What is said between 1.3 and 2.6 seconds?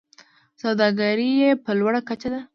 یې په لوړه کچه ده.